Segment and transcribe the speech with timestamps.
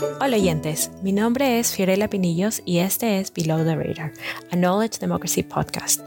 [0.00, 4.12] Hola oyentes, mi nombre es Fiorella Pinillos y este es Below the Radar,
[4.52, 6.00] a Knowledge Democracy podcast.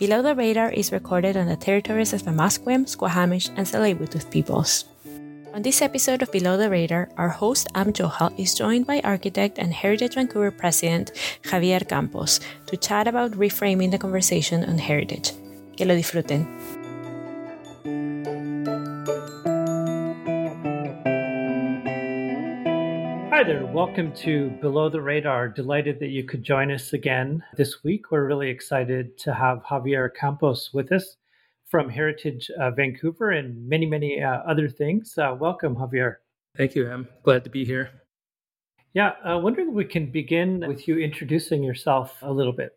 [0.00, 4.86] Below the Radar is recorded on the territories of the Musqueam, Squamish, and tsleil peoples.
[5.54, 9.58] On this episode of Below the Radar, our host Am Johal is joined by architect
[9.58, 11.12] and Heritage Vancouver president
[11.44, 15.32] Javier Campos to chat about reframing the conversation on heritage.
[15.76, 16.75] Que lo disfruten.
[23.36, 23.66] Hi there.
[23.66, 25.48] Welcome to Below the Radar.
[25.48, 28.10] Delighted that you could join us again this week.
[28.10, 31.18] We're really excited to have Javier Campos with us
[31.66, 35.18] from Heritage uh, Vancouver and many, many uh, other things.
[35.18, 36.14] Uh, welcome, Javier.
[36.56, 36.90] Thank you.
[36.90, 37.90] I'm glad to be here.
[38.94, 42.72] Yeah, uh, wondering if we can begin with you introducing yourself a little bit.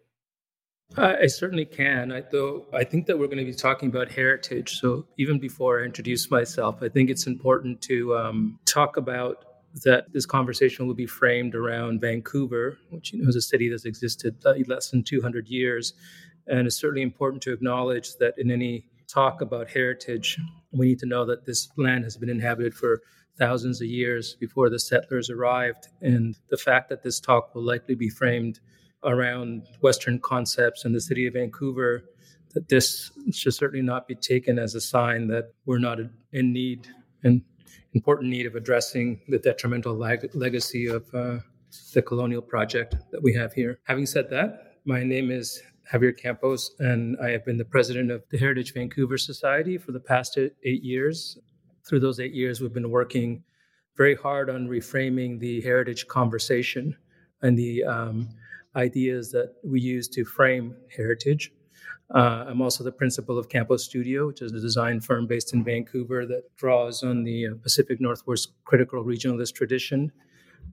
[0.98, 2.12] I certainly can.
[2.12, 4.81] I, though I think that we're going to be talking about heritage.
[4.81, 9.45] So even before I introduce myself, I think it's important to um, talk about
[9.84, 13.86] that this conversation will be framed around Vancouver, which you know is a city that's
[13.86, 15.94] existed uh, less than 200 years,
[16.48, 20.38] and it's certainly important to acknowledge that in any talk about heritage,
[20.72, 23.02] we need to know that this land has been inhabited for
[23.38, 27.95] thousands of years before the settlers arrived, and the fact that this talk will likely
[27.95, 28.59] be framed
[29.04, 32.04] around Western concepts in the city of Vancouver.
[32.54, 36.00] That this should certainly not be taken as a sign that we're not
[36.33, 36.88] in need
[37.23, 37.44] and
[37.94, 41.40] important need of addressing the detrimental leg- legacy of uh,
[41.94, 43.80] the colonial project that we have here.
[43.84, 48.23] Having said that, my name is Javier Campos, and I have been the president of
[48.30, 51.38] the Heritage Vancouver Society for the past eight years.
[51.88, 53.44] Through those eight years, we've been working
[53.98, 56.95] very hard on reframing the heritage conversation
[57.42, 58.30] and the um,
[58.76, 61.52] ideas that we use to frame heritage.
[62.13, 65.63] Uh, I'm also the principal of Campos Studio, which is a design firm based in
[65.63, 70.11] Vancouver that draws on the uh, Pacific Northwest critical regionalist tradition.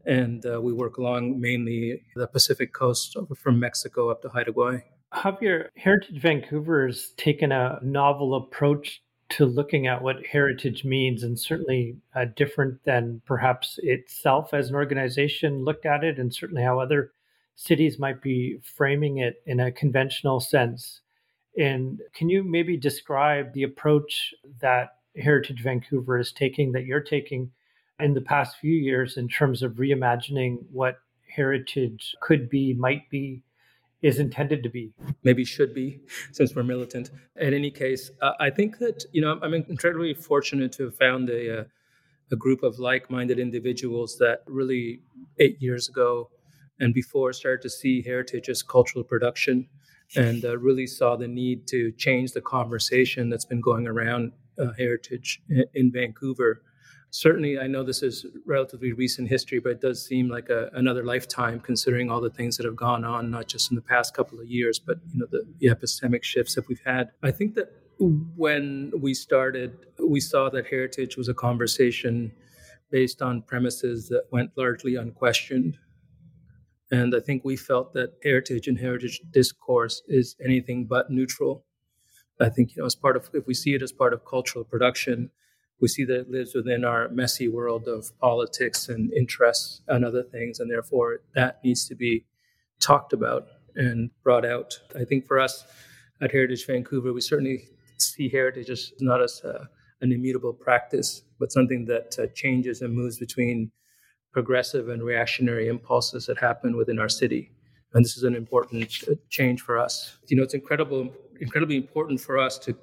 [0.07, 4.83] And uh, we work along mainly the Pacific coast from Mexico up to Haida Gwaii.
[5.13, 11.39] Javier, Heritage Vancouver has taken a novel approach to looking at what heritage means and
[11.39, 16.79] certainly uh, different than perhaps itself as an organization looked at it and certainly how
[16.79, 17.13] other
[17.57, 21.01] cities might be framing it in a conventional sense.
[21.59, 27.51] And can you maybe describe the approach that Heritage Vancouver is taking, that you're taking
[27.99, 30.99] in the past few years in terms of reimagining what
[31.35, 33.43] heritage could be, might be,
[34.03, 34.93] is intended to be?
[35.23, 36.01] Maybe should be,
[36.33, 37.11] since we're militant.
[37.37, 41.31] In any case, uh, I think that, you know, I'm incredibly fortunate to have found
[41.31, 41.65] a, uh,
[42.31, 45.01] a group of like minded individuals that really
[45.39, 46.29] eight years ago
[46.81, 49.69] and before started to see heritage as cultural production
[50.15, 54.73] and uh, really saw the need to change the conversation that's been going around uh,
[54.79, 56.63] heritage in, in, Vancouver.
[57.11, 61.05] Certainly, I know this is relatively recent history, but it does seem like a, another
[61.05, 64.41] lifetime considering all the things that have gone on, not just in the past couple
[64.41, 67.11] of years, but you know the, the epistemic shifts that we've had.
[67.23, 72.33] I think that when we started, we saw that heritage was a conversation
[72.91, 75.79] based on premises that went largely unquestioned
[76.91, 81.65] and I think we felt that heritage and heritage discourse is anything but neutral.
[82.41, 84.65] I think, you know, as part of, if we see it as part of cultural
[84.65, 85.31] production,
[85.81, 90.23] we see that it lives within our messy world of politics and interests and other
[90.23, 90.61] things.
[90.61, 92.25] And therefore, that needs to be
[92.81, 94.81] talked about and brought out.
[94.95, 95.65] I think for us
[96.21, 99.69] at Heritage Vancouver, we certainly see heritage as not as a,
[100.01, 103.71] an immutable practice, but something that uh, changes and moves between
[104.37, 107.51] progressive and reactionary impulses that happen within our city.
[107.95, 108.87] And this is an important
[109.31, 110.19] change for us.
[110.27, 111.11] You know, it's incredible,
[111.41, 112.77] incredibly important for us to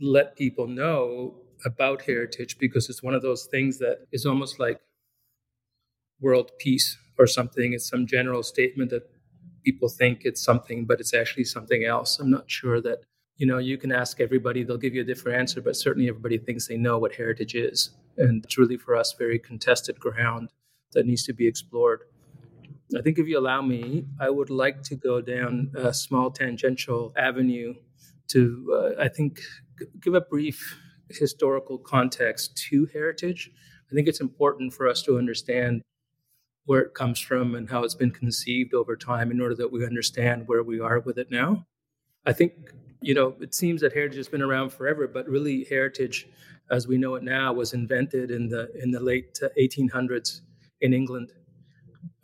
[0.00, 4.78] let people know about heritage because it's one of those things that is almost like
[6.20, 7.72] world peace or something.
[7.72, 9.10] It's some general statement that
[9.64, 12.20] people think it's something, but it's actually something else.
[12.20, 12.98] I'm not sure that,
[13.38, 16.38] you know, you can ask everybody, they'll give you a different answer, but certainly everybody
[16.38, 17.90] thinks they know what heritage is.
[18.18, 20.50] And it's really for us very contested ground
[20.92, 22.02] that needs to be explored.
[22.96, 27.12] I think if you allow me, I would like to go down a small tangential
[27.16, 27.74] avenue
[28.28, 29.40] to, uh, I think,
[30.00, 30.78] give a brief
[31.08, 33.50] historical context to heritage.
[33.90, 35.82] I think it's important for us to understand
[36.64, 39.84] where it comes from and how it's been conceived over time in order that we
[39.84, 41.66] understand where we are with it now.
[42.24, 42.52] I think,
[43.00, 46.28] you know, it seems that heritage has been around forever, but really heritage
[46.70, 50.40] as we know it now was invented in the in the late 1800s
[50.82, 51.32] in England.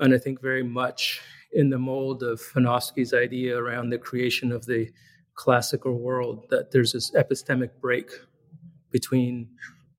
[0.01, 1.23] And I think very much
[1.53, 4.91] in the mold of Panofsky's idea around the creation of the
[5.35, 8.11] classical world, that there's this epistemic break
[8.91, 9.49] between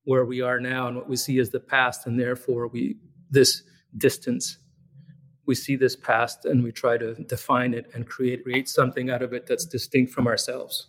[0.04, 2.98] where we are now and what we see as the past, and therefore we
[3.32, 3.64] this
[3.98, 4.58] distance.
[5.46, 9.24] We see this past and we try to define it and create create something out
[9.24, 10.89] of it that's distinct from ourselves.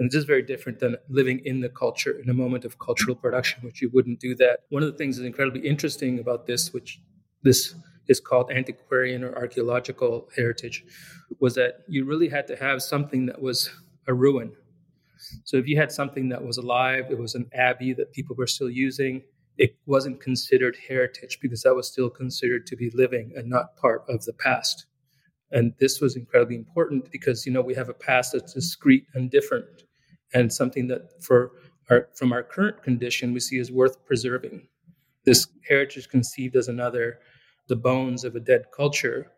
[0.00, 3.14] And this is very different than living in the culture in a moment of cultural
[3.14, 4.60] production, which you wouldn't do that.
[4.70, 7.02] One of the things that's incredibly interesting about this, which
[7.42, 7.74] this
[8.08, 10.84] is called antiquarian or archaeological heritage,
[11.38, 13.68] was that you really had to have something that was
[14.08, 14.52] a ruin.
[15.44, 18.46] So if you had something that was alive, it was an abbey that people were
[18.46, 19.22] still using,
[19.58, 24.04] it wasn't considered heritage because that was still considered to be living and not part
[24.08, 24.86] of the past.
[25.52, 29.30] And this was incredibly important because you know we have a past that's discrete and
[29.30, 29.66] different,
[30.34, 31.52] and something that for
[31.90, 34.66] our from our current condition we see as worth preserving.
[35.24, 37.18] This heritage conceived as another,
[37.68, 39.30] the bones of a dead culture,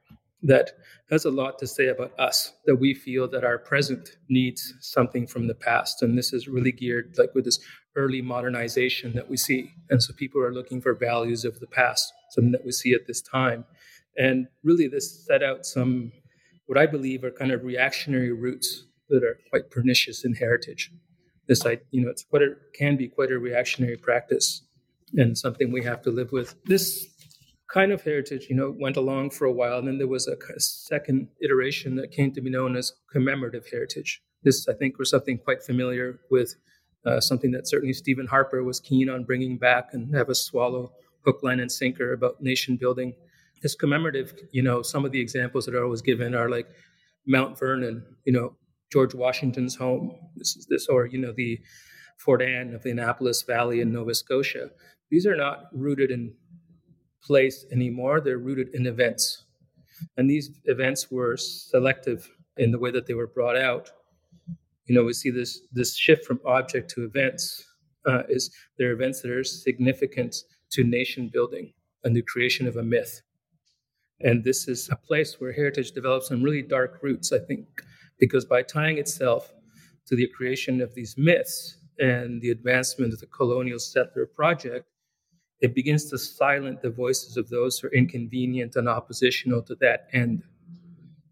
[0.42, 0.72] that
[1.10, 5.26] has a lot to say about us that we feel that our present needs something
[5.26, 6.02] from the past.
[6.02, 7.60] And this is really geared like with this
[7.94, 9.70] early modernization that we see.
[9.90, 13.06] And so people are looking for values of the past something that we see at
[13.06, 13.64] this time.
[14.16, 16.12] And really this set out some
[16.66, 20.90] what i believe are kind of reactionary roots that are quite pernicious in heritage
[21.48, 24.62] this you know it's quite a, can be quite a reactionary practice
[25.14, 27.06] and something we have to live with this
[27.72, 29.78] kind of heritage, you know, went along for a while.
[29.78, 34.22] And then there was a second iteration that came to be known as commemorative heritage.
[34.42, 36.54] This, I think, was something quite familiar with
[37.06, 40.92] uh, something that certainly Stephen Harper was keen on bringing back and have us swallow
[41.24, 43.14] hook, line, and sinker about nation building.
[43.62, 46.66] This commemorative, you know, some of the examples that are always given are like
[47.26, 48.56] Mount Vernon, you know,
[48.92, 50.14] George Washington's home.
[50.36, 51.58] This is this, or you know, the
[52.18, 54.70] Fort Anne of the Annapolis Valley in Nova Scotia.
[55.10, 56.34] These are not rooted in
[57.22, 58.20] place anymore.
[58.20, 59.44] They're rooted in events.
[60.16, 63.90] And these events were selective in the way that they were brought out.
[64.86, 67.64] You know, we see this this shift from object to events
[68.06, 70.36] uh, is there events that are significant
[70.72, 71.72] to nation building
[72.04, 73.22] and the creation of a myth.
[74.20, 77.66] And this is a place where heritage develops some really dark roots, I think,
[78.22, 79.52] because by tying itself
[80.06, 84.86] to the creation of these myths and the advancement of the colonial settler project,
[85.60, 90.06] it begins to silence the voices of those who are inconvenient and oppositional to that
[90.12, 90.44] end.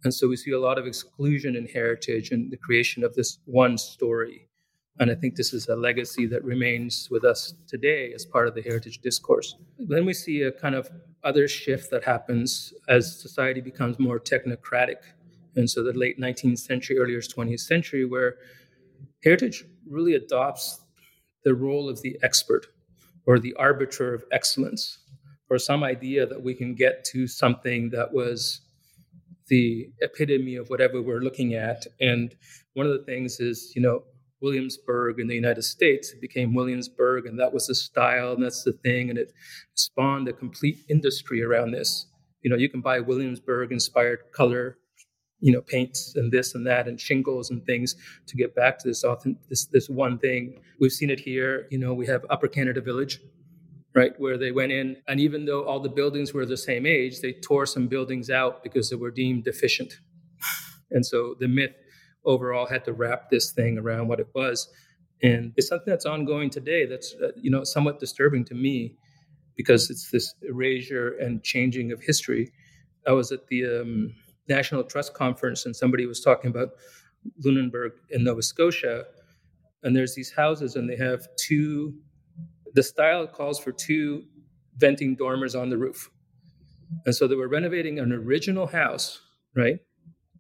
[0.03, 3.39] And so we see a lot of exclusion in heritage and the creation of this
[3.45, 4.49] one story.
[4.99, 8.57] And I think this is a legacy that remains with us today as part of
[8.57, 9.55] the heritage discourse.
[9.79, 10.91] Then we see a kind of
[11.23, 15.03] other shift that happens as society becomes more technocratic.
[15.57, 18.37] And so the late 19th century, earlier 20th century, where
[19.23, 20.81] heritage really adopts
[21.45, 22.67] the role of the expert
[23.27, 24.99] or the arbiter of excellence
[25.49, 28.61] or some idea that we can get to something that was
[29.49, 31.87] the epitome of whatever we're looking at.
[32.01, 32.35] And
[32.75, 34.05] one of the things is, you know,
[34.41, 38.65] Williamsburg in the United States, it became Williamsburg, and that was the style, and that's
[38.65, 39.33] the thing, and it
[39.75, 42.07] spawned a complete industry around this.
[42.43, 44.79] You know, you can buy Williamsburg inspired color
[45.41, 47.97] you know paints and this and that and shingles and things
[48.27, 50.61] to get back to this often this this one thing.
[50.81, 53.21] We've seen it here you know we have upper canada village
[53.95, 57.21] right where they went in and even though all the buildings were the same age
[57.21, 59.95] they tore some buildings out because they were deemed deficient.
[60.91, 61.75] And so the myth
[62.25, 64.69] overall had to wrap this thing around what it was.
[65.23, 68.97] And it's something that's ongoing today that's uh, you know somewhat disturbing to me
[69.57, 72.53] because it's this erasure and changing of history.
[73.07, 74.15] I was at the um,
[74.51, 76.71] National Trust Conference, and somebody was talking about
[77.43, 79.05] Lunenburg in Nova Scotia.
[79.83, 81.95] And there's these houses, and they have two,
[82.75, 84.25] the style calls for two
[84.77, 86.11] venting dormers on the roof.
[87.07, 89.21] And so they were renovating an original house,
[89.57, 89.79] right?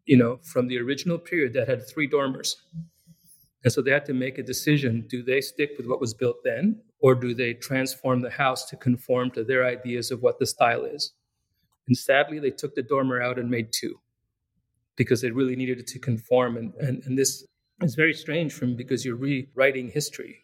[0.05, 2.57] You know, from the original period that had three dormers.
[3.62, 6.37] And so they had to make a decision do they stick with what was built
[6.45, 10.47] then, or do they transform the house to conform to their ideas of what the
[10.47, 11.12] style is?
[11.89, 14.01] And sadly, they took the dormer out and made two
[14.97, 16.57] because they really needed it to conform.
[16.57, 17.45] And, and, and this
[17.83, 20.39] is very strange from because you're rewriting history.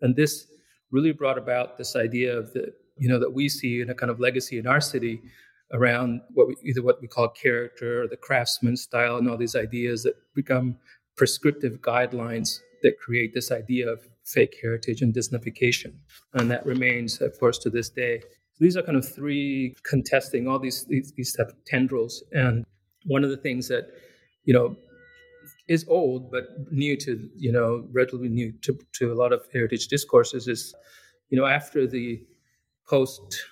[0.00, 0.46] And this
[0.90, 4.10] really brought about this idea of the, you know, that we see in a kind
[4.10, 5.22] of legacy in our city
[5.72, 9.56] around what we, either what we call character or the craftsman style and all these
[9.56, 10.76] ideas that become
[11.16, 15.94] prescriptive guidelines that create this idea of fake heritage and Disneyfication.
[16.34, 18.22] And that remains, of course, to this day
[18.62, 22.22] these are kind of three contesting all these, these these type of tendrils.
[22.32, 22.64] And
[23.04, 23.88] one of the things that
[24.44, 24.76] you know
[25.68, 29.88] is old but new to you know relatively new to, to a lot of heritage
[29.88, 30.74] discourses is
[31.30, 32.22] you know after the
[32.88, 33.44] post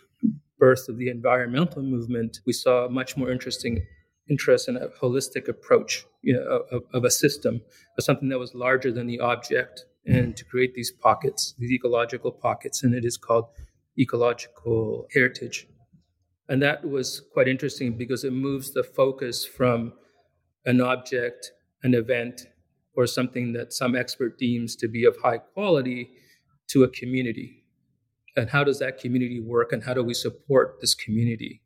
[0.58, 3.84] birth of the environmental movement we saw much more interesting
[4.28, 7.60] interest in a holistic approach you know, of, of a system
[7.96, 12.30] of something that was larger than the object and to create these pockets these ecological
[12.30, 13.46] pockets and it is called
[14.00, 15.66] ecological heritage.
[16.48, 19.92] And that was quite interesting because it moves the focus from
[20.64, 21.52] an object,
[21.82, 22.42] an event,
[22.94, 26.10] or something that some expert deems to be of high quality
[26.68, 27.64] to a community.
[28.36, 31.62] And how does that community work and how do we support this community?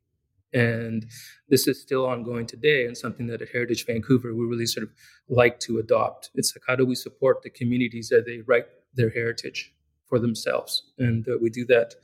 [0.53, 1.07] And
[1.49, 4.91] this is still ongoing today and something that at Heritage Vancouver we really sort of
[5.29, 6.31] like to adopt.
[6.35, 9.73] It's like, how do we support the communities that they write their heritage
[10.09, 10.93] for themselves?
[10.99, 11.95] And uh, we do that.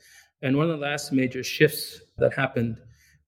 [0.41, 2.77] And one of the last major shifts that happened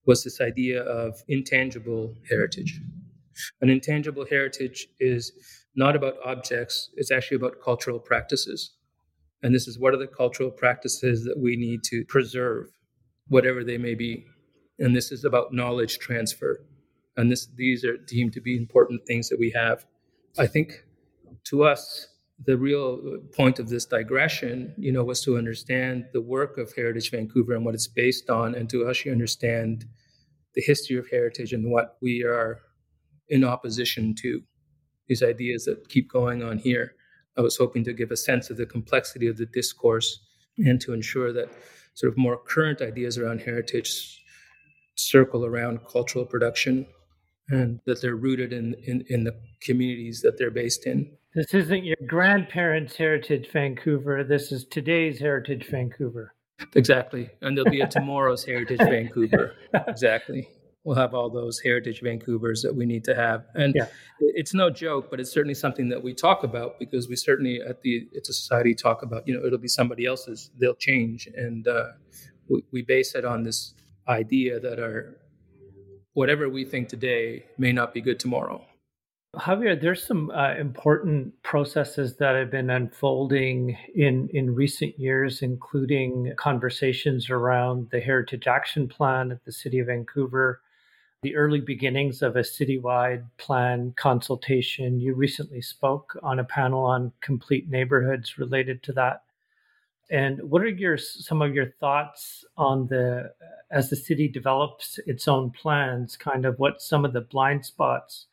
[0.05, 2.81] was this idea of intangible heritage.
[3.61, 5.31] An intangible heritage is
[5.75, 8.75] not about objects, it's actually about cultural practices.
[9.41, 12.67] And this is what are the cultural practices that we need to preserve,
[13.27, 14.25] whatever they may be.
[14.79, 16.65] And this is about knowledge transfer.
[17.17, 19.85] And this, these are deemed to be important things that we have.
[20.37, 20.83] I think
[21.45, 22.07] to us,
[22.45, 27.11] the real point of this digression, you know, was to understand the work of Heritage
[27.11, 29.85] Vancouver and what it's based on, and to actually understand
[30.55, 32.59] the history of heritage and what we are
[33.29, 34.41] in opposition to.
[35.07, 36.95] These ideas that keep going on here.
[37.37, 40.19] I was hoping to give a sense of the complexity of the discourse
[40.57, 41.49] and to ensure that
[41.95, 44.23] sort of more current ideas around heritage
[44.95, 46.85] circle around cultural production
[47.49, 51.11] and that they're rooted in, in, in the communities that they're based in.
[51.35, 54.23] This isn't your grandparents' Heritage Vancouver.
[54.23, 56.35] This is today's Heritage Vancouver.
[56.75, 57.29] Exactly.
[57.41, 59.55] And there'll be a tomorrow's Heritage Vancouver.
[59.87, 60.47] Exactly.
[60.83, 63.45] We'll have all those Heritage Vancouvers that we need to have.
[63.55, 63.85] And yeah.
[64.19, 67.81] it's no joke, but it's certainly something that we talk about because we certainly at
[67.81, 71.27] the It's a Society talk about, you know, it'll be somebody else's, they'll change.
[71.35, 71.93] And uh,
[72.49, 73.73] we, we base it on this
[74.09, 75.15] idea that our
[76.13, 78.63] whatever we think today may not be good tomorrow.
[79.35, 86.33] Javier, there's some uh, important processes that have been unfolding in, in recent years, including
[86.37, 90.61] conversations around the Heritage Action Plan at the City of Vancouver,
[91.23, 94.99] the early beginnings of a citywide plan consultation.
[94.99, 99.22] You recently spoke on a panel on complete neighborhoods related to that.
[100.13, 103.31] And what are your some of your thoughts on the
[103.71, 108.27] as the city develops its own plans, kind of what some of the blind spots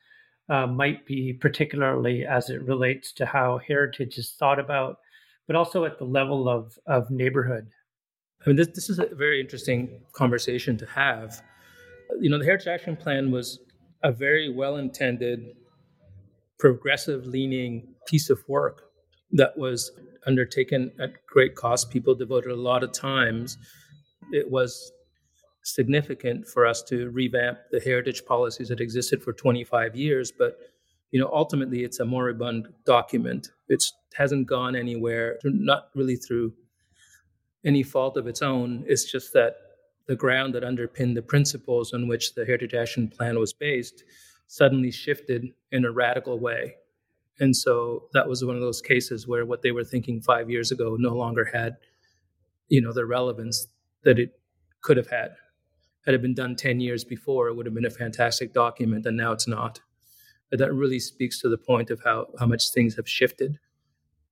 [0.50, 4.98] uh, might be, particularly as it relates to how heritage is thought about,
[5.46, 7.66] but also at the level of of neighborhood.
[8.44, 11.40] I mean, this this is a very interesting conversation to have.
[12.20, 13.58] You know, the Heritage Action Plan was
[14.02, 15.54] a very well intended,
[16.58, 18.82] progressive leaning piece of work
[19.32, 19.92] that was
[20.26, 21.90] undertaken at great cost.
[21.90, 23.58] People devoted a lot of times.
[24.32, 24.92] It was
[25.62, 30.58] significant for us to revamp the heritage policies that existed for 25 years, but
[31.10, 33.50] you know ultimately it's a moribund document.
[33.68, 33.84] It
[34.14, 36.52] hasn't gone anywhere, not really through
[37.64, 38.84] any fault of its own.
[38.86, 39.56] It's just that
[40.06, 44.02] the ground that underpinned the principles on which the Heritage Action Plan was based
[44.48, 46.74] suddenly shifted in a radical way.
[47.40, 50.70] And so that was one of those cases where what they were thinking five years
[50.70, 51.76] ago no longer had,
[52.68, 53.66] you know, the relevance
[54.04, 54.38] that it
[54.82, 55.30] could have had.
[56.04, 59.16] Had it been done 10 years before, it would have been a fantastic document, and
[59.16, 59.80] now it's not.
[60.50, 63.58] But that really speaks to the point of how, how much things have shifted.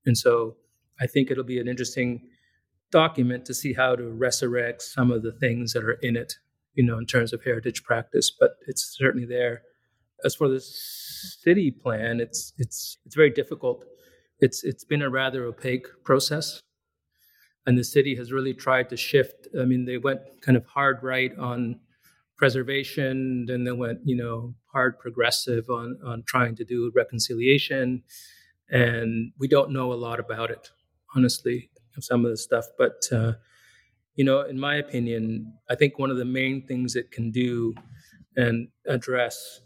[0.04, 0.56] And so
[1.00, 2.28] I think it'll be an interesting
[2.90, 6.34] document to see how to resurrect some of the things that are in it,
[6.74, 9.62] you know, in terms of heritage practice, but it's certainly there.
[10.24, 13.84] As for the city plan, it's it's it's very difficult.
[14.40, 16.60] It's it's been a rather opaque process,
[17.66, 19.48] and the city has really tried to shift.
[19.60, 21.80] I mean, they went kind of hard right on
[22.36, 28.02] preservation, and then they went you know hard progressive on on trying to do reconciliation,
[28.70, 30.70] and we don't know a lot about it,
[31.14, 33.02] honestly, of some of the stuff, but.
[33.12, 33.32] Uh,
[34.16, 37.72] you know, in my opinion, I think one of the main things it can do
[38.36, 39.60] and address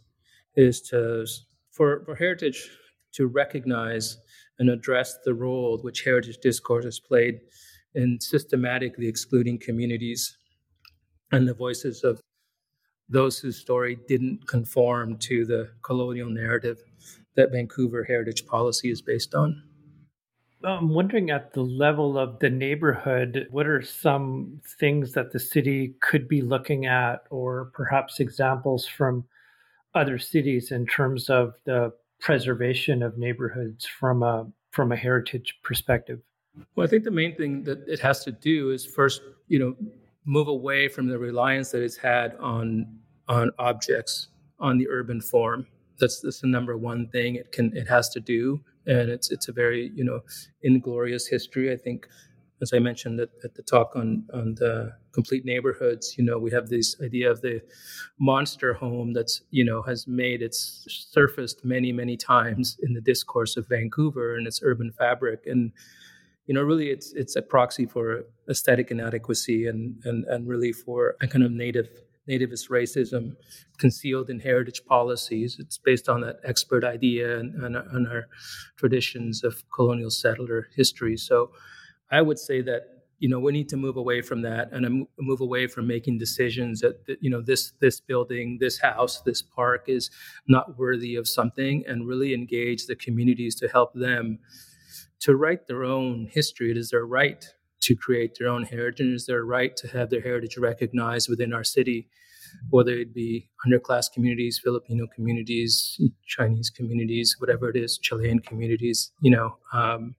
[0.57, 1.27] is to
[1.71, 2.69] for, for heritage
[3.13, 4.19] to recognize
[4.59, 7.41] and address the role which heritage discourse has played
[7.95, 10.37] in systematically excluding communities
[11.31, 12.21] and the voices of
[13.09, 16.79] those whose story didn't conform to the colonial narrative
[17.37, 19.63] that Vancouver heritage policy is based on.
[20.65, 25.95] I'm wondering at the level of the neighborhood, what are some things that the city
[26.01, 29.25] could be looking at, or perhaps examples from
[29.95, 36.21] other cities in terms of the preservation of neighborhoods from a from a heritage perspective?
[36.75, 39.77] Well, I think the main thing that it has to do is first, you know,
[40.25, 42.87] move away from the reliance that it's had on
[43.29, 45.67] on objects on the urban form.
[45.99, 49.49] That's that's the number one thing it can it has to do, and it's it's
[49.49, 50.21] a very you know
[50.63, 51.73] inglorious history.
[51.73, 52.07] I think
[52.63, 56.51] as I mentioned at, at, the talk on on the complete neighborhoods, you know, we
[56.53, 57.61] have this idea of the
[58.19, 63.57] monster home that's you know has made its surfaced many many times in the discourse
[63.57, 65.73] of Vancouver and its urban fabric, and
[66.47, 71.17] you know, really it's it's a proxy for aesthetic inadequacy and and and really for
[71.21, 71.89] a kind of native
[72.29, 73.35] nativist racism
[73.79, 75.57] concealed in heritage policies.
[75.59, 78.29] It's based on that expert idea and, and, and our
[78.77, 81.17] traditions of colonial settler history.
[81.17, 81.51] So
[82.13, 82.83] I would say that
[83.19, 86.81] you know we need to move away from that and move away from making decisions
[86.81, 90.11] that, you know this this building this house this park is
[90.47, 94.39] not worthy of something and really engage the communities to help them
[95.21, 96.71] to write their own history.
[96.73, 97.45] It is their right
[97.83, 99.07] to create their own heritage.
[99.07, 102.09] It is their right to have their heritage recognized within our city
[102.71, 109.31] whether it be underclass communities filipino communities chinese communities whatever it is chilean communities you
[109.31, 110.15] know um,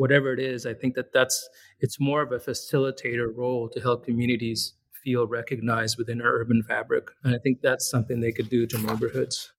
[0.00, 1.46] whatever it is, I think that that's
[1.80, 4.72] it's more of a facilitator role to help communities
[5.04, 8.78] feel recognized within our urban fabric, and I think that's something they could do to
[8.78, 9.52] neighborhoods.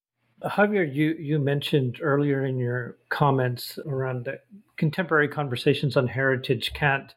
[0.43, 4.39] Javier, you, you mentioned earlier in your comments around the
[4.77, 7.13] contemporary conversations on heritage can't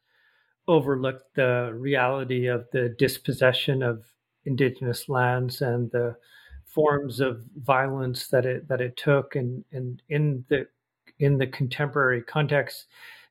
[0.69, 4.05] overlook the reality of the dispossession of
[4.45, 6.15] indigenous lands and the
[6.67, 10.67] forms of violence that it that it took and, and in the
[11.19, 12.87] in the contemporary context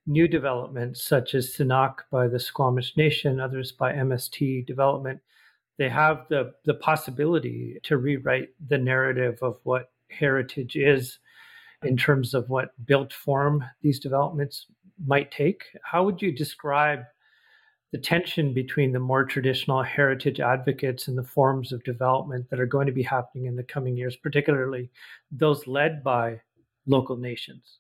[0.06, 5.20] new developments such as Senakw by the Squamish Nation, others by MST development,
[5.78, 11.20] they have the, the possibility to rewrite the narrative of what heritage is
[11.84, 14.68] in terms of what built form these developments
[15.06, 15.64] might take.
[15.84, 17.00] How would you describe
[17.92, 22.66] the tension between the more traditional heritage advocates and the forms of development that are
[22.66, 24.90] going to be happening in the coming years, particularly
[25.32, 26.42] those led by
[26.86, 27.80] local nations?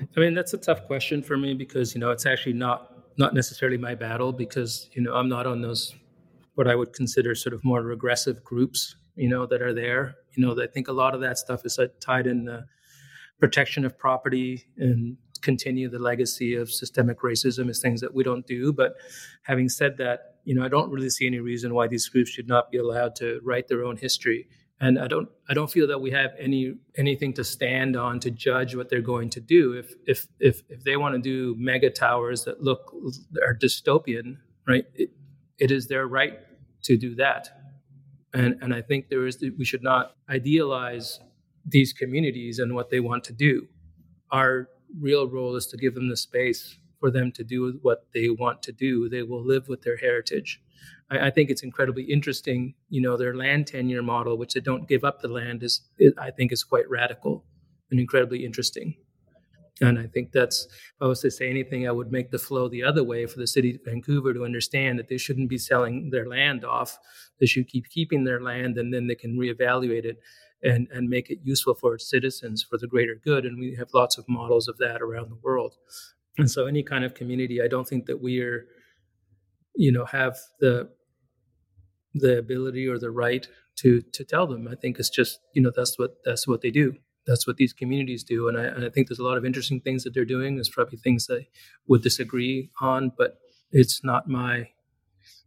[0.00, 3.34] I mean, that's a tough question for me because you know it's actually not not
[3.34, 5.94] necessarily my battle because you know I'm not on those
[6.54, 10.16] what I would consider sort of more regressive groups you know that are there.
[10.32, 12.66] You know, I think a lot of that stuff is uh, tied in the
[13.38, 18.46] protection of property and continue the legacy of systemic racism is things that we don't
[18.46, 18.72] do.
[18.72, 18.94] But
[19.42, 22.48] having said that, you know, I don't really see any reason why these groups should
[22.48, 24.48] not be allowed to write their own history
[24.84, 28.30] and I don't I don't feel that we have any anything to stand on to
[28.30, 29.72] judge what they're going to do.
[29.72, 32.94] If if if if they want to do mega towers that look
[33.46, 34.36] are dystopian,
[34.68, 34.84] right?
[34.94, 35.10] It,
[35.58, 36.38] it is their right
[36.82, 37.48] to do that,
[38.34, 41.18] and and I think there is we should not idealize
[41.64, 43.66] these communities and what they want to do.
[44.30, 44.68] Our
[45.00, 48.62] real role is to give them the space for them to do what they want
[48.62, 49.10] to do.
[49.10, 50.60] They will live with their heritage
[51.10, 52.74] I, I, think it's incredibly interesting.
[52.88, 55.82] You know, their land tenure model, which they don't give up the land, is
[56.18, 57.44] I think is quite radical
[57.90, 58.94] and incredibly interesting.
[59.80, 62.68] And I think that's, if I was to say anything, I would make the flow
[62.68, 66.10] the other way for the city of Vancouver to understand that they shouldn't be selling
[66.10, 66.96] their land off.
[67.40, 70.20] They should keep keeping their land and then they can reevaluate it
[70.62, 73.44] and, and make it useful for its citizens for the greater good.
[73.44, 75.74] And we have lots of models of that around the world.
[76.38, 78.66] And so, any kind of community, I don't think that we are
[79.76, 80.88] you know have the
[82.14, 84.68] the ability or the right to to tell them.
[84.68, 86.94] I think it's just you know that's what that's what they do.
[87.26, 88.48] That's what these communities do.
[88.48, 90.56] And I, and I think there's a lot of interesting things that they're doing.
[90.56, 91.48] There's probably things they
[91.88, 93.38] would disagree on but
[93.72, 94.68] it's not my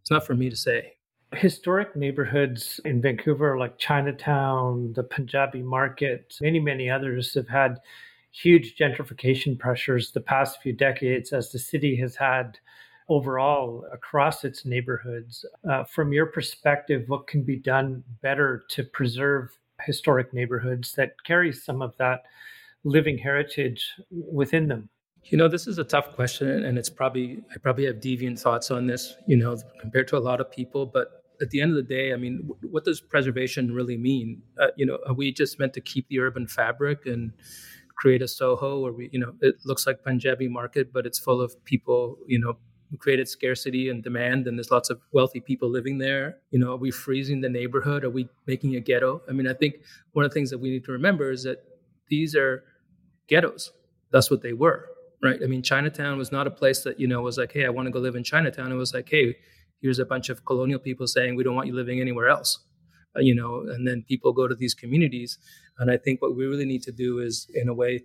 [0.01, 0.93] it's not for me to say.
[1.33, 7.79] Historic neighborhoods in vancouver like chinatown the punjabi market many many others have had
[8.41, 12.57] huge gentrification pressures the past few decades as the city has had
[13.09, 15.45] overall across its neighborhoods.
[15.69, 21.53] Uh, from your perspective, what can be done better to preserve historic neighborhoods that carry
[21.53, 22.23] some of that
[22.83, 24.89] living heritage within them?
[25.23, 28.71] You know, this is a tough question, and it's probably I probably have deviant thoughts
[28.71, 29.15] on this.
[29.27, 32.13] You know, compared to a lot of people, but at the end of the day,
[32.13, 34.41] I mean, what does preservation really mean?
[34.59, 37.33] Uh, you know, are we just meant to keep the urban fabric and
[37.97, 41.41] create a Soho where we, you know, it looks like Punjabi market, but it's full
[41.41, 42.57] of people, you know,
[42.99, 46.37] created scarcity and demand and there's lots of wealthy people living there.
[46.51, 48.05] You know are we freezing the neighborhood?
[48.05, 49.21] Are we making a ghetto?
[49.27, 49.75] I mean i think
[50.13, 51.57] one of the things that we need to remember is that
[52.07, 52.63] these are
[53.27, 53.73] ghettos.
[54.11, 54.85] That's what they were
[55.21, 55.39] right?
[55.43, 57.87] I mean chinatown was not a place that you know was like hey i want
[57.87, 58.71] to go live in chinatown.
[58.71, 59.35] It was like hey
[59.81, 62.59] here's a bunch of colonial people saying we don't want you living anywhere else
[63.15, 65.37] Uh, you know and then people go to these communities.
[65.79, 68.03] And i think what we really need to do is in a way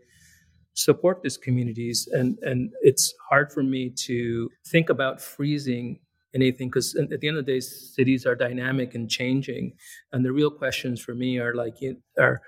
[0.74, 2.08] support these communities.
[2.12, 6.00] And and it's hard for me to think about freezing
[6.34, 9.74] anything because at the end of the day cities are dynamic and changing.
[10.12, 11.76] And the real questions for me are like
[12.18, 12.40] are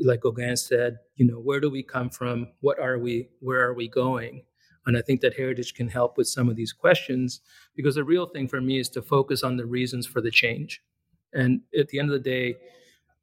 [0.00, 2.48] like Gauguin said you know where do we come from?
[2.60, 4.44] What are we where are we going?
[4.86, 7.40] And I think that heritage can help with some of these questions
[7.76, 10.80] because the real thing for me is to focus on the reasons for the change.
[11.32, 12.56] And at the end of the day,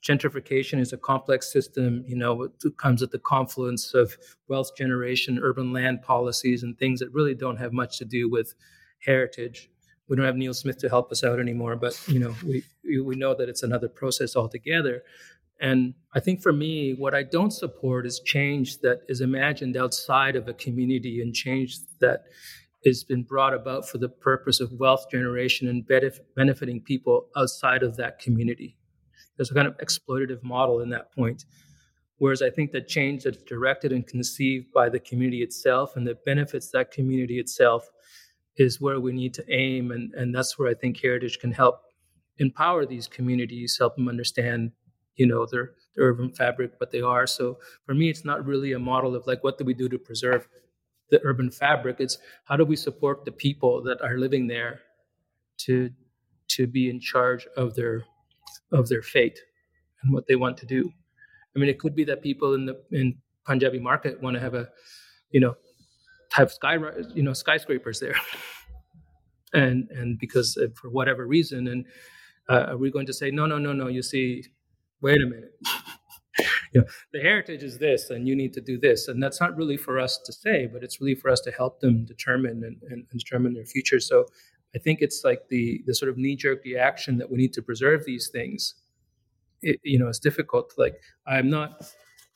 [0.04, 4.18] gentrification is a complex system, you know, it comes at the confluence of
[4.48, 8.54] wealth generation, urban land policies, and things that really don't have much to do with
[9.00, 9.70] heritage.
[10.08, 12.64] We don't have Neil Smith to help us out anymore, but you know, we
[13.02, 15.04] we know that it's another process altogether.
[15.60, 20.36] And I think for me, what I don't support is change that is imagined outside
[20.36, 22.26] of a community and change that
[22.88, 25.88] has been brought about for the purpose of wealth generation and
[26.36, 28.78] benefiting people outside of that community.
[29.36, 31.46] There's a kind of exploitative model in that point.
[32.18, 36.26] Whereas I think that change that's directed and conceived by the community itself and that
[36.26, 37.88] benefits that community itself
[38.58, 39.92] is where we need to aim.
[39.92, 41.82] And, and that's where I think heritage can help
[42.40, 44.72] empower these communities, help them understand
[45.18, 48.74] you know their, their urban fabric what they are so for me it's not really
[48.74, 50.48] a model of like what do we do to preserve
[51.10, 54.82] the urban fabric it's how do we support the people that are living there
[55.58, 55.90] to
[56.48, 58.04] to be in charge of their
[58.72, 59.40] of their fate
[60.04, 60.92] and what they want to do
[61.56, 63.16] i mean it could be that people in the in
[63.46, 64.68] punjabi market want to have a
[65.32, 65.56] you know
[66.34, 66.78] have sky
[67.14, 68.16] you know skyscrapers there
[69.54, 71.86] and and because for whatever reason and
[72.50, 74.44] uh, are we going to say no no no no you see
[75.02, 75.54] wait a minute.
[76.78, 79.08] You know, the heritage is this, and you need to do this.
[79.08, 81.80] And that's not really for us to say, but it's really for us to help
[81.80, 84.00] them determine and, and, and determine their future.
[84.00, 84.28] So
[84.76, 87.64] I think it's like the the sort of knee jerk reaction that we need to
[87.64, 88.76] preserve these things.
[89.64, 90.74] It, you know, it's difficult.
[90.78, 91.92] Like I'm not,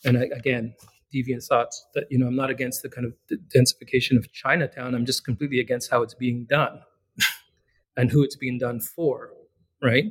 [0.06, 0.74] and I, again,
[1.14, 3.14] deviant thoughts that you know I'm not against the kind of
[3.56, 4.96] densification of Chinatown.
[4.96, 6.82] I'm just completely against how it's being done
[7.98, 9.34] and who it's being done for.
[9.84, 10.06] Right?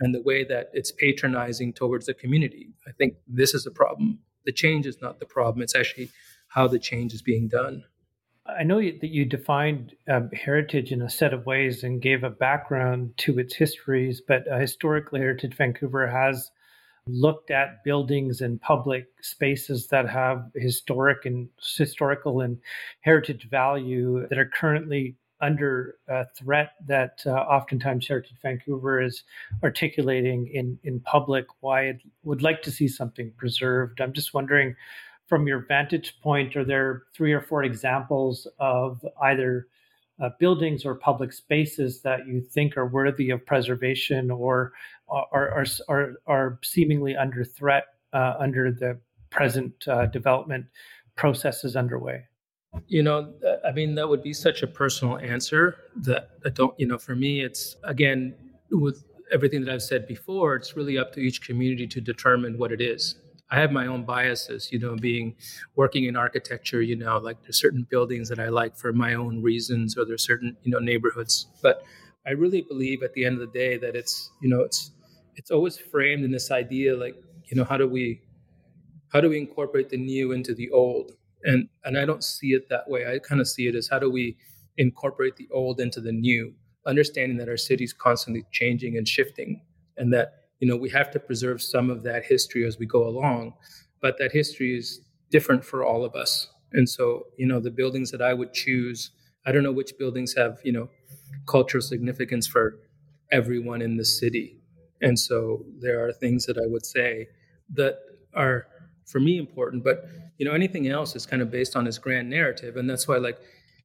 [0.00, 2.68] And the way that it's patronizing towards the community.
[2.86, 4.20] I think this is a problem.
[4.44, 6.10] The change is not the problem, it's actually
[6.48, 7.84] how the change is being done.
[8.46, 12.30] I know that you defined um, heritage in a set of ways and gave a
[12.30, 16.50] background to its histories, but uh, historically, Heritage Vancouver has
[17.06, 22.58] looked at buildings and public spaces that have historic and historical and
[23.00, 29.22] heritage value that are currently under a threat that uh, oftentimes Heritage Vancouver is
[29.62, 34.00] articulating in, in public why it would like to see something preserved.
[34.00, 34.74] I'm just wondering,
[35.26, 39.68] from your vantage point, are there three or four examples of either
[40.20, 44.72] uh, buildings or public spaces that you think are worthy of preservation or
[45.08, 48.98] are, are, are, are seemingly under threat uh, under the
[49.30, 50.66] present uh, development
[51.16, 52.27] processes underway?
[52.86, 56.78] You know, uh, I mean, that would be such a personal answer that I don't,
[56.78, 58.34] you know, for me, it's again,
[58.70, 62.72] with everything that I've said before, it's really up to each community to determine what
[62.72, 63.16] it is.
[63.50, 65.34] I have my own biases, you know, being
[65.74, 69.42] working in architecture, you know, like there's certain buildings that I like for my own
[69.42, 71.46] reasons, or there's certain, you know, neighborhoods.
[71.62, 71.82] But
[72.26, 74.92] I really believe at the end of the day that it's, you know, it's
[75.36, 77.14] it's always framed in this idea like,
[77.44, 78.20] you know, how do we
[79.12, 81.12] how do we incorporate the new into the old?
[81.44, 83.06] And and I don't see it that way.
[83.06, 84.36] I kind of see it as how do we
[84.76, 86.54] incorporate the old into the new,
[86.86, 89.62] understanding that our city's constantly changing and shifting,
[89.96, 93.06] and that you know we have to preserve some of that history as we go
[93.06, 93.54] along,
[94.00, 96.48] but that history is different for all of us.
[96.72, 99.10] And so you know the buildings that I would choose,
[99.46, 100.88] I don't know which buildings have you know
[101.46, 102.78] cultural significance for
[103.30, 104.58] everyone in the city,
[105.00, 107.28] and so there are things that I would say
[107.74, 107.98] that
[108.34, 108.66] are
[109.08, 110.04] for me important, but
[110.38, 113.16] you know anything else is kind of based on this grand narrative, and that's why
[113.16, 113.38] like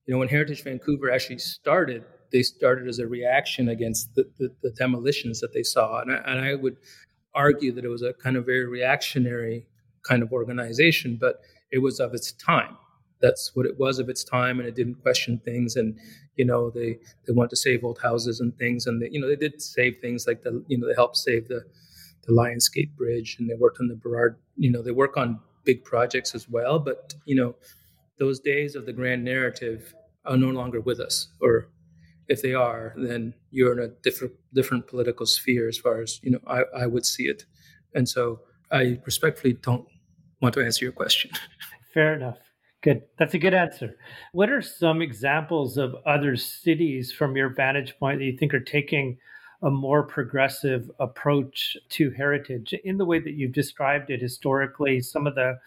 [0.06, 4.50] you know when Heritage Vancouver actually started, they started as a reaction against the, the,
[4.62, 6.78] the demolitions that they saw, and I, and I would
[7.34, 9.66] argue that it was a kind of very reactionary
[10.04, 11.40] kind of organization, but
[11.72, 12.78] it was of its time.
[13.22, 15.78] That's what it was of its time, and it didn't question things.
[15.78, 15.98] And
[16.36, 19.28] you know, they they want to save old houses and things, and they, you know
[19.28, 21.64] they did save things like the you know they helped save the
[22.26, 24.38] the Lionsgate Bridge, and they worked on the Burrard.
[24.56, 26.80] You know, they work on big projects as well.
[26.80, 27.56] But you know,
[28.20, 29.94] those days of the grand narrative
[30.26, 31.70] are no longer with us, or
[32.28, 36.32] if they are, then you're in a different different political sphere as far as you
[36.32, 36.40] know.
[36.48, 37.46] I, I would see it,
[37.94, 38.40] and so
[38.72, 39.88] I respectfully don't
[40.42, 41.32] want to answer your question.
[41.94, 42.38] Fair enough.
[42.82, 43.04] Good.
[43.18, 43.96] That's a good answer.
[44.34, 48.60] What are some examples of other cities from your vantage point that you think are
[48.60, 49.18] taking
[49.64, 55.26] a more progressive approach to heritage in the way that you've described it historically, some
[55.26, 55.58] of the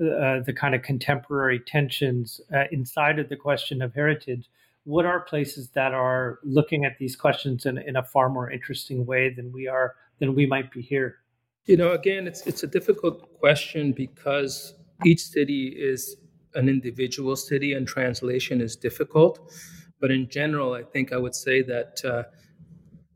[0.00, 4.50] uh, the kind of contemporary tensions uh, inside of the question of heritage.
[4.82, 9.06] What are places that are looking at these questions in, in a far more interesting
[9.06, 11.18] way than we are than we might be here?
[11.66, 16.16] You know, again, it's it's a difficult question because each city is
[16.54, 19.52] an individual city and translation is difficult.
[20.00, 22.24] But in general, I think I would say that uh,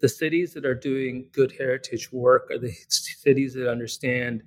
[0.01, 4.43] the cities that are doing good heritage work are the cities that understand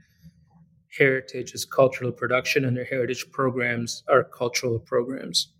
[0.97, 5.53] heritage as cultural production and their heritage programs are cultural programs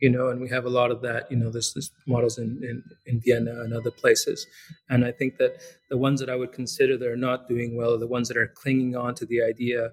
[0.00, 2.82] you know and we have a lot of that you know there's, models in, in,
[3.06, 4.46] in vienna and other places.
[4.88, 7.94] And i think that the ones that i would consider that are not doing well
[7.94, 9.90] are the ones that are clinging on to the idea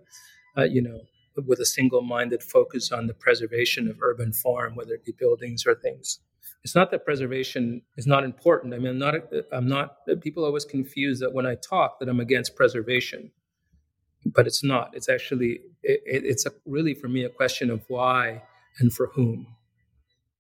[0.58, 1.02] uh, you know
[1.48, 5.76] with a single-minded focus on the preservation of urban form whether it be buildings or
[5.76, 6.20] things
[6.66, 9.16] it's not that preservation is not important i mean i'm not
[9.54, 13.32] i'm not people always confuse that when i talk that i'm against preservation
[14.26, 14.92] but it's not.
[14.94, 18.44] It's actually it, it's a, really for me a question of why
[18.80, 19.48] and for whom.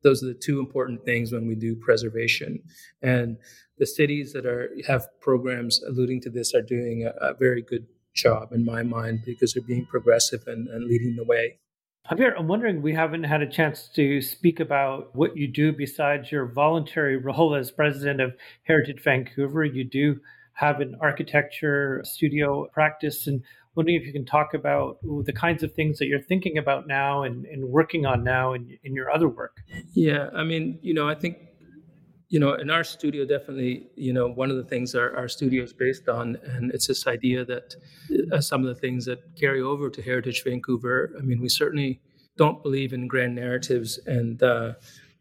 [0.03, 2.61] Those are the two important things when we do preservation.
[3.01, 3.37] And
[3.77, 7.87] the cities that are have programs alluding to this are doing a, a very good
[8.13, 11.59] job in my mind because they're being progressive and, and leading the way.
[12.09, 16.31] Javier, I'm wondering, we haven't had a chance to speak about what you do besides
[16.31, 19.65] your voluntary role as president of Heritage Vancouver.
[19.65, 20.19] You do
[20.53, 23.25] have an architecture studio practice.
[23.25, 23.41] And
[23.73, 27.23] wondering if you can talk about the kinds of things that you're thinking about now
[27.23, 29.57] and, and working on now in, in your other work.
[29.93, 31.37] Yeah, I mean, you know, I think,
[32.35, 35.63] you know, in our studio, definitely, you know, one of the things our, our studio
[35.63, 37.77] is based on, and it's this idea that
[38.33, 42.01] uh, some of the things that carry over to Heritage Vancouver, I mean, we certainly
[42.35, 44.73] don't believe in grand narratives and, uh,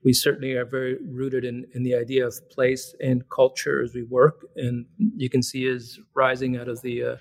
[0.02, 4.02] we certainly are very rooted in, in the idea of place and culture as we
[4.02, 4.46] work.
[4.56, 7.16] And you can see is rising out of the uh,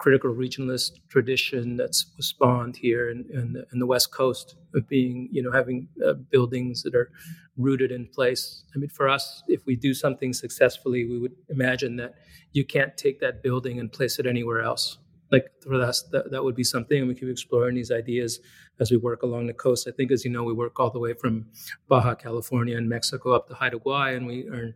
[0.00, 5.42] critical regionalist tradition that's spawned here in, in, in, the West Coast of being, you
[5.42, 7.10] know, having uh, buildings that are
[7.58, 8.64] rooted in place.
[8.74, 12.14] I mean, for us, if we do something successfully, we would imagine that
[12.52, 14.96] you can't take that building and place it anywhere else
[15.30, 18.40] like for us that, that would be something and we keep exploring these ideas
[18.80, 20.98] as we work along the coast i think as you know we work all the
[20.98, 21.46] way from
[21.88, 24.74] baja california and mexico up to haida gwaii and we are in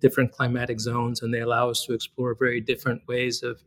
[0.00, 3.62] different climatic zones and they allow us to explore very different ways of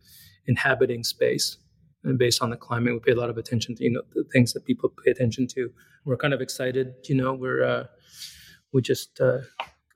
[0.47, 1.57] inhabiting space
[2.03, 4.23] and based on the climate we pay a lot of attention to you know the
[4.31, 5.69] things that people pay attention to
[6.05, 7.85] we're kind of excited you know we're uh,
[8.73, 9.39] we just uh,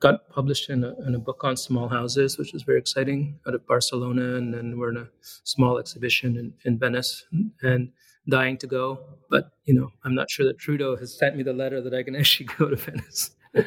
[0.00, 3.54] got published in a, in a, book on small houses, which is very exciting out
[3.54, 4.36] of Barcelona.
[4.36, 5.08] And then we're in a
[5.44, 7.24] small exhibition in, in Venice
[7.62, 7.92] and
[8.28, 8.98] dying to go.
[9.28, 12.02] But, you know, I'm not sure that Trudeau has sent me the letter that I
[12.02, 13.32] can actually go to Venice.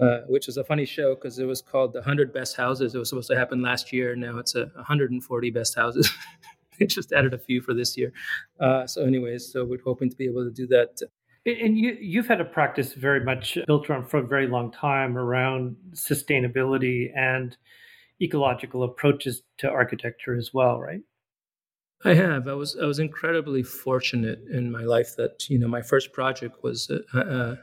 [0.00, 2.94] uh, which was a funny show because it was called the 100 Best Houses.
[2.94, 4.16] It was supposed to happen last year.
[4.16, 6.10] Now it's a 140 Best Houses.
[6.78, 8.12] they just added a few for this year.
[8.60, 11.00] Uh, so, anyways, so we're hoping to be able to do that
[11.46, 15.16] and you, you've had a practice very much built around for a very long time
[15.16, 17.56] around sustainability and
[18.20, 21.00] ecological approaches to architecture as well, right?
[22.04, 22.46] I have.
[22.46, 26.62] I was I was incredibly fortunate in my life that you know my first project
[26.62, 27.56] was uh, uh,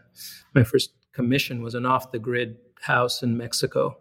[0.53, 3.97] my first commission was an off the grid house in Mexico.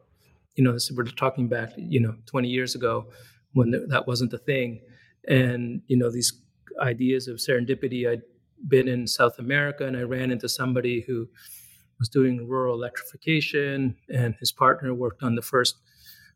[0.56, 3.06] You know, this, we're talking back you know 20 years ago
[3.52, 4.80] when that wasn't a thing,
[5.26, 6.32] and you know these
[6.80, 8.08] ideas of serendipity.
[8.08, 8.22] I'd
[8.66, 11.28] been in South America and I ran into somebody who
[11.98, 15.76] was doing rural electrification, and his partner worked on the first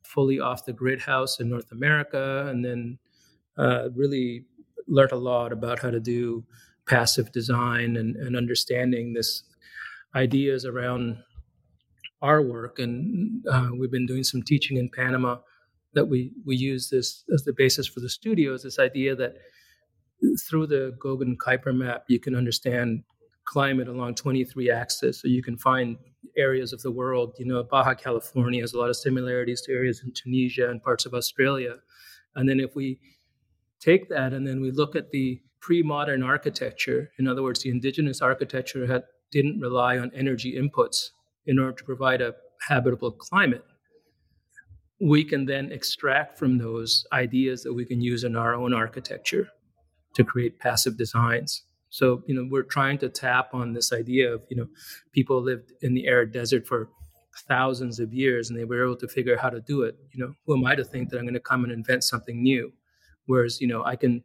[0.03, 2.99] fully off the grid house in North America, and then
[3.57, 4.45] uh, really
[4.87, 6.45] learned a lot about how to do
[6.87, 9.43] passive design and, and understanding this
[10.15, 11.19] ideas around
[12.23, 12.79] our work.
[12.79, 15.39] And uh, we've been doing some teaching in Panama
[15.95, 18.63] that we we use this as the basis for the studios.
[18.63, 19.35] This idea that
[20.49, 23.05] through the Köppen Geiger map, you can understand
[23.45, 25.21] climate along 23 axes.
[25.21, 25.97] So you can find
[26.37, 27.35] areas of the world.
[27.39, 31.07] You know, Baja California has a lot of similarities to areas in Tunisia and parts
[31.07, 31.77] of Australia.
[32.37, 32.99] And then if we
[33.81, 38.21] take that and then we look at the pre-modern architecture, in other words, the indigenous
[38.21, 41.11] architecture had, didn't rely on energy inputs
[41.47, 42.35] in order to provide a
[42.67, 43.65] habitable climate.
[45.01, 49.49] We can then extract from those ideas that we can use in our own architecture
[50.15, 51.63] to create passive designs.
[51.91, 54.67] So, you know, we're trying to tap on this idea of, you know,
[55.13, 56.89] people lived in the arid desert for
[57.47, 59.95] thousands of years and they were able to figure out how to do it.
[60.13, 62.43] You know, who am I to think that I'm going to come and invent something
[62.43, 62.73] new?
[63.27, 64.25] Whereas, you know, I can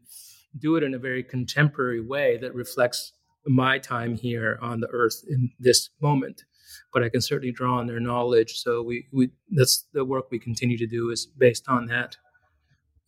[0.60, 3.14] do it in a very contemporary way that reflects
[3.46, 6.44] my time here on the earth in this moment.
[6.92, 8.60] But I can certainly draw on their knowledge.
[8.60, 12.18] So we, we that's the work we continue to do is based on that.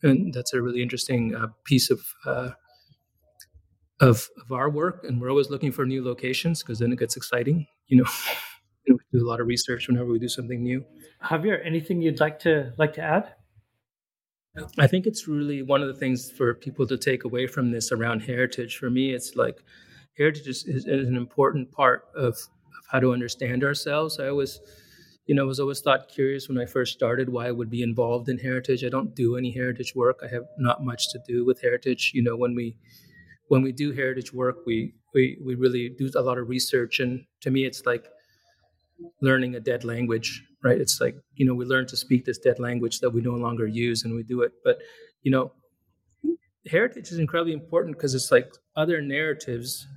[0.03, 2.51] And that's a really interesting uh, piece of uh,
[4.01, 7.15] of, of our work and we're always looking for new locations because then it gets
[7.15, 8.03] exciting you know
[8.89, 10.83] we do a lot of research whenever we do something new
[11.23, 13.33] javier anything you'd like to like to add
[14.77, 17.91] I think it's really one of the things for people to take away from this
[17.91, 18.77] around heritage.
[18.77, 19.57] For me, it's like
[20.17, 24.19] heritage is, is, is an important part of, of how to understand ourselves.
[24.19, 24.59] I always,
[25.27, 28.29] you know, was always thought curious when I first started why I would be involved
[28.29, 28.83] in heritage.
[28.83, 30.19] I don't do any heritage work.
[30.23, 32.11] I have not much to do with heritage.
[32.13, 32.77] You know, when we
[33.47, 37.25] when we do heritage work, we we we really do a lot of research, and
[37.41, 38.05] to me, it's like
[39.21, 40.79] learning a dead language, right?
[40.79, 43.67] It's like you know we learn to speak this dead language that we no longer
[43.67, 44.53] use, and we do it.
[44.63, 44.79] But
[45.23, 45.51] you know,
[46.67, 49.87] heritage is incredibly important because it's like other narratives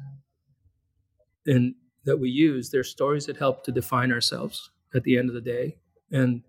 [1.48, 2.70] and that we use.
[2.70, 5.76] They're stories that help to define ourselves at the end of the day,
[6.10, 6.42] and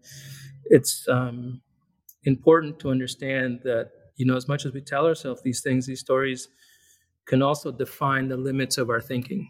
[0.65, 1.61] it's um,
[2.23, 5.99] important to understand that you know as much as we tell ourselves these things, these
[5.99, 6.49] stories
[7.25, 9.49] can also define the limits of our thinking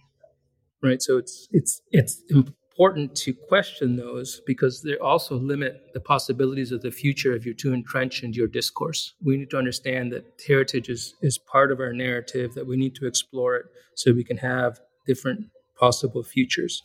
[0.82, 2.24] right so it's it's it's
[2.80, 7.54] important to question those because they also limit the possibilities of the future if you're
[7.54, 9.16] too entrenched in your discourse.
[9.22, 12.96] We need to understand that heritage is, is part of our narrative, that we need
[12.96, 15.40] to explore it so we can have different
[15.76, 16.84] possible futures.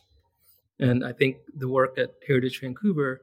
[0.79, 3.21] And I think the work at Heritage Vancouver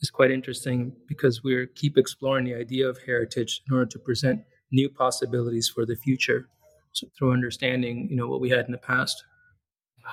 [0.00, 4.42] is quite interesting because we keep exploring the idea of heritage in order to present
[4.72, 6.48] new possibilities for the future
[6.92, 9.24] so through understanding, you know, what we had in the past.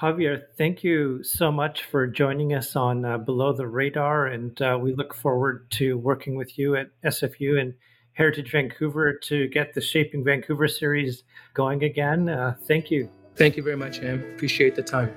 [0.01, 4.77] Javier, thank you so much for joining us on uh, Below the Radar, and uh,
[4.81, 7.73] we look forward to working with you at SFU and
[8.13, 12.29] Heritage Vancouver to get the Shaping Vancouver series going again.
[12.29, 13.10] Uh, thank you.
[13.41, 14.19] Thank you very much, Am.
[14.36, 15.10] Appreciate the time.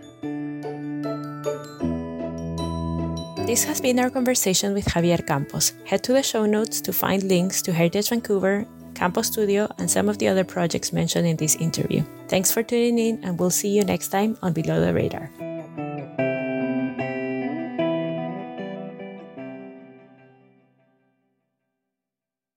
[3.45, 5.75] This has been our conversation with Javier Campos.
[5.85, 10.09] Head to the show notes to find links to Heritage Vancouver Campos Studio, and some
[10.09, 12.03] of the other projects mentioned in this interview.
[12.29, 15.29] Thanks for tuning in, and we'll see you next time on Below the Radar.